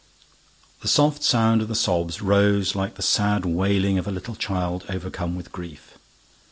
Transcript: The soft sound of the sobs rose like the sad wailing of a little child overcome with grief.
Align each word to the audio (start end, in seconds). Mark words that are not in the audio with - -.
The 0.79 0.87
soft 0.87 1.21
sound 1.21 1.61
of 1.61 1.67
the 1.67 1.75
sobs 1.75 2.23
rose 2.23 2.73
like 2.75 2.95
the 2.95 3.03
sad 3.03 3.45
wailing 3.45 3.99
of 3.99 4.07
a 4.07 4.11
little 4.11 4.33
child 4.33 4.83
overcome 4.89 5.35
with 5.35 5.51
grief. 5.51 5.95